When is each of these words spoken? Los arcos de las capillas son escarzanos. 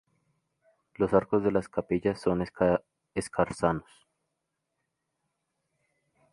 Los 0.95 1.13
arcos 1.13 1.43
de 1.43 1.51
las 1.51 1.69
capillas 1.69 2.19
son 2.19 2.43
escarzanos. 3.13 3.91